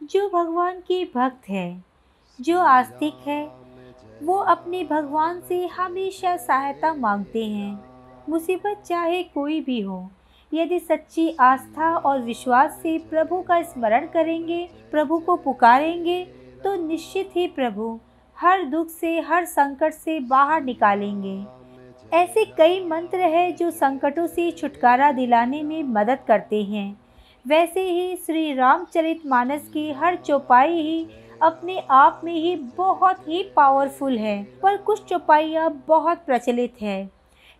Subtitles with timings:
[0.00, 1.84] जो भगवान के भक्त है,
[2.40, 3.42] जो आस्तिक है,
[4.22, 7.84] वो अपने भगवान से हमेशा सहायता मांगते हैं।
[8.28, 10.10] मुसीबत चाहे कोई भी हो,
[10.52, 16.24] यदि सच्ची आस्था और विश्वास से प्रभु का स्मरण करेंगे, प्रभु को पुकारेंगे
[16.64, 17.98] तो निश्चित ही प्रभु
[18.38, 21.44] हर दुख से, हर संकट से बाहर निकालेंगे।
[22.12, 27.00] ऐसे कई मंत्र हैं जो संकटों से छुटकारा दिलाने में मदद करते हैं।
[27.44, 31.06] वैसे ही श्री रामचरित मानस की हर चौपाई ही
[31.42, 37.10] अपने आप में ही बहुत ही पावरफुल है, पर कुछ चौपाइयाँ बहुत प्रचलित है।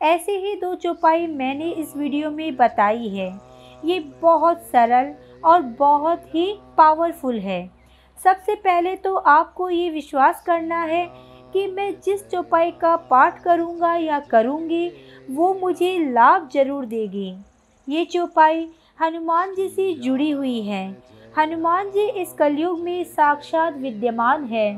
[0.01, 3.29] ऐसे ही दो चौपाई मैंने इस वीडियो में बताई है।
[3.85, 5.13] ये बहुत सरल
[5.45, 7.61] और बहुत ही पावरफुल है।
[8.19, 11.05] सबसे पहले तो आपको ये विश्वास करना है
[11.53, 14.91] कि मैं जिस चौपाई का पाठ करूँगा या करूँगी,
[15.29, 17.35] वो मुझे लाभ ज़रूर देगी।
[17.89, 20.87] ये चौपाई हनुमान जी से जुड़ी हुई है।
[21.39, 24.71] हनुमान जी इस कलयुग में साक्षात विद्यमान है।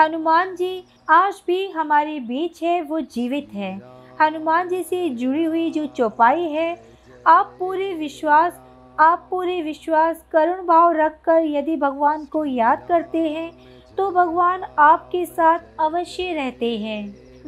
[0.00, 3.72] हनुमान जी आज भी हमारे बीच है, वो जीवित है।
[4.20, 6.74] हनुमान जी से जुड़ी हुई जो चौपाई है,
[7.26, 8.60] आप पूरे विश्वास,
[8.98, 13.50] आप पूरे विश्वास, करुण भाव रख कर यदि भगवान को याद करते हैं
[13.96, 17.02] तो भगवान आपके साथ अवश्य रहते हैं।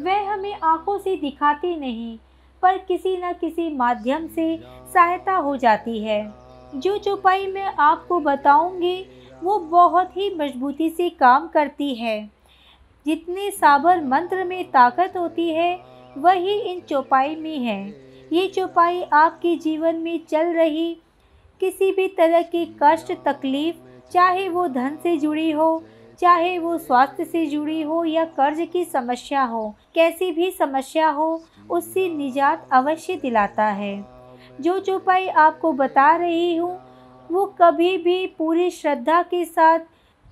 [0.04, 2.18] वह हमें आँखों से दिखाते नहीं
[2.62, 4.60] पर किसी न किसी माध्यम से
[4.94, 6.32] सहायता हो जाती है।
[6.74, 9.06] जो चौपाई मैं आपको बताऊँगी,
[9.42, 12.30] वो बहुत ही मजबूती से काम करती है।
[13.06, 15.80] जितने साबर मंत्र में ताकत होती है,
[16.18, 17.94] वही इन चौपाई में है।
[18.32, 20.96] ये चौपाई आपके जीवन में चल रही
[21.60, 23.76] किसी भी तरह की कष्ट, तकलीफ़,
[24.12, 25.82] चाहे वो धन से जुड़ी हो
[26.20, 31.42] चाहे वो स्वास्थ्य से जुड़ी हो या कर्ज की समस्या हो, कैसी भी समस्या हो,
[31.70, 34.06] उससे निजात अवश्य दिलाता है।
[34.60, 36.78] जो चौपाई आपको बता रही हूँ,
[37.30, 39.78] वो कभी भी पूरी श्रद्धा के साथ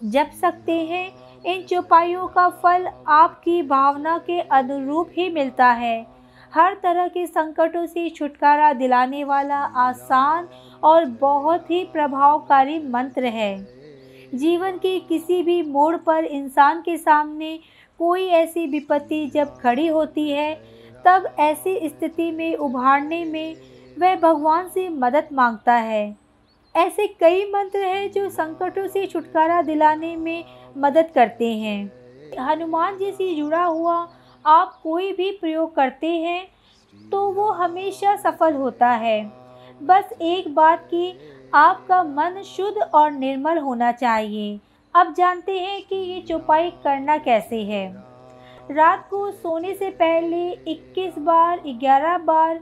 [0.04, 1.10] जप सकते हैं।
[1.46, 6.06] इन चौपाइयों का फल आपकी भावना के अनुरूप ही मिलता है।
[6.54, 10.48] हर तरह के संकटों से छुटकारा दिलाने वाला आसान
[10.84, 13.77] और बहुत ही प्रभावकारी मंत्र है।
[14.34, 17.58] जीवन के किसी भी मोड़ पर इंसान के सामने
[18.00, 20.54] कोई ऐसी विपत्ति जब खड़ी होती है,
[21.04, 23.56] तब ऐसी स्थिति में उभारने में
[23.98, 26.16] वह भगवान से मदद माँगता है।
[26.74, 30.44] ऐसे कई मंत्र हैं जो संकटों से छुटकारा दिलाने में
[30.76, 33.96] मदद करते हैं। हनुमान जी से जुड़ा हुआ
[34.44, 36.46] आप कोई भी प्रयोग करते हैं
[37.10, 39.20] तो वो हमेशा सफल होता है।
[39.80, 41.10] बस एक बात की
[41.54, 44.58] आपका मन शुद्ध और निर्मल होना चाहिए।
[44.94, 47.86] अब जानते हैं कि ये चौपाई करना कैसे है।
[48.70, 52.60] रात को सोने से पहले 21 बार 11 बार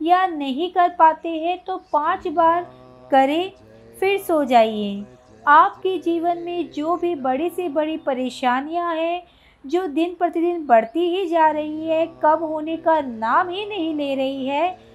[0.00, 2.62] या नहीं कर पाते हैं तो पाँच बार
[3.10, 3.52] करें,
[4.00, 5.04] फिर सो जाइए।
[5.44, 9.22] आपके जीवन में जो भी बड़ी से बड़ी परेशानियाँ हैं,
[9.64, 14.14] जो दिन प्रतिदिन बढ़ती ही जा रही है कम होने का नाम ही नहीं ले
[14.14, 14.91] रही है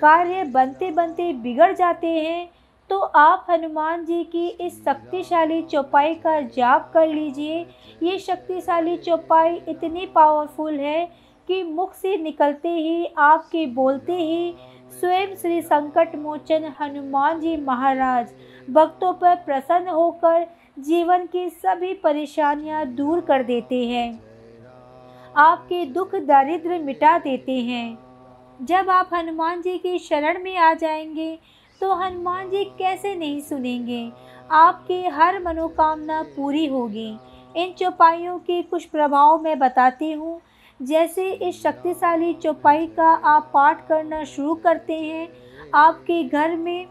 [0.00, 2.48] कार्य बनते बनते बिगड़ जाते हैं
[2.90, 7.60] तो आप हनुमान जी की इस शक्तिशाली चौपाई का जाप कर लीजिए।
[8.02, 11.04] ये शक्तिशाली चौपाई इतनी पावरफुल है
[11.48, 14.54] कि मुख से निकलते ही, आपके बोलते ही
[14.92, 18.32] स्वयं श्री संकट मोचन हनुमान जी महाराज
[18.68, 20.46] भक्तों पर प्रसन्न होकर
[20.78, 24.20] जीवन की सभी परेशानियाँ दूर कर देते हैं।
[25.34, 27.98] आपके दुख दारिद्र मिटा देते हैं।
[28.62, 31.38] जब आप हनुमान जी की शरण में आ जाएँगे
[31.80, 34.12] तो हनुमान जी कैसे नहीं सुनेंगे?
[34.50, 37.16] आपकी हर मनोकामना पूरी होगी।
[37.56, 40.40] इन चौपाइयों के कुछ प्रभाव मैं बताती हूँ।
[40.82, 45.28] जैसे इस शक्तिशाली चौपाई का आप पाठ करना शुरू करते हैं,
[45.74, 46.86] आपके घर में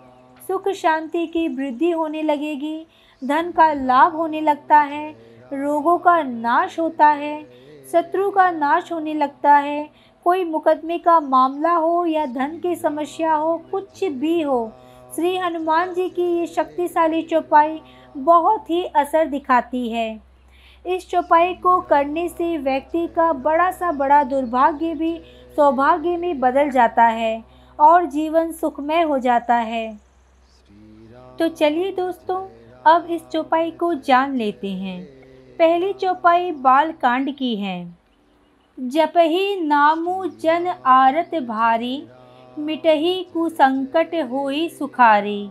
[0.47, 2.87] सुख शांति की वृद्धि होने लगेगी,
[3.21, 5.11] धन का लाभ होने लगता है,
[5.53, 7.41] रोगों का नाश होता है,
[7.91, 9.89] शत्रु का नाश होने लगता है
[10.23, 14.71] कोई मुकदमे का मामला हो या धन की समस्या हो, कुछ भी हो,
[15.15, 17.81] श्री हनुमान जी की ये शक्तिशाली चौपाई
[18.17, 20.21] बहुत ही असर दिखाती है।
[20.87, 25.21] इस चौपाई को करने से व्यक्ति का बड़ा सा बड़ा दुर्भाग्य भी
[25.55, 27.43] सौभाग्य में बदल जाता है
[27.79, 29.99] और जीवन सुखमय हो जाता है।
[31.39, 32.47] तो चलिए दोस्तों,
[32.85, 35.05] अब इस चौपाई को जान लेते हैं।
[35.59, 37.98] पहली चौपाई बाल कांड की है।
[38.81, 42.07] जपही नामु जन आरत भारी,
[42.59, 45.49] मिटही कुसंकट होई सुखारी।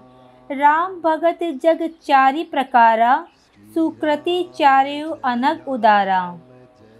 [0.52, 3.26] राम भगत जग चारि प्रकारा,
[3.74, 6.38] सुकृति चार्यो अनग उदारा।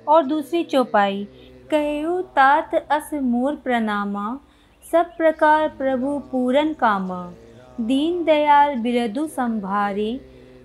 [0.09, 1.29] और दूसरी चौपाई
[1.75, 4.39] कहु तात अस मोर प्रणामा,
[4.93, 7.33] सब प्रकार प्रभु पूरन कामा।
[7.81, 10.21] दीन दयाल बिरदु संभारे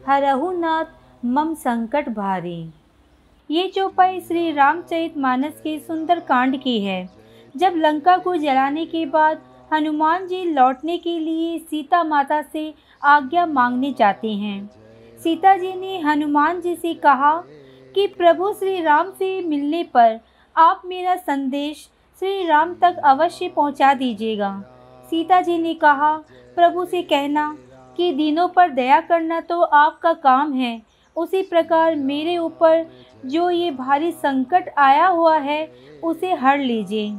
[0.07, 0.85] हरहुनाथ
[1.25, 2.69] मम संकट भारी।
[3.53, 7.09] ये चौपाई श्री रामचरित मानस के सुंदर कांड की है।
[7.55, 9.41] जब लंका को जलाने के बाद
[9.73, 14.69] हनुमान जी लौटने के लिए सीता माता से आज्ञा मांगने जाते हैं।
[15.19, 17.35] सीता जी ने हनुमान जी से कहा
[17.95, 20.19] कि प्रभु श्री राम से मिलने पर
[20.55, 21.87] आप मेरा संदेश
[22.19, 24.51] श्री राम तक अवश्य पहुँचा दीजिएगा।
[25.09, 26.15] सीता जी ने कहा,
[26.57, 27.55] प्रभु से कहना
[27.97, 32.85] कि दिनों पर दया करना तो आपका काम है उसी प्रकार मेरे ऊपर
[33.25, 35.71] जो ये भारी संकट आया हुआ है,
[36.03, 37.11] उसे हर लीजिए।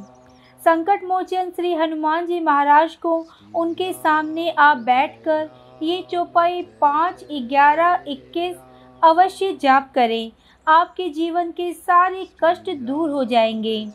[0.65, 5.51] संकट मोचन श्री हनुमान जी महाराज को उनके सामने आप बैठकर
[5.83, 8.57] ये चौपाई पाँच, ग्यारह, इक्कीस
[9.05, 10.33] अवश्य जाप करें।
[10.69, 13.87] आपके जीवन के सारे कष्ट दूर हो जाएँगे।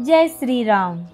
[0.00, 1.06] जय श्री राम।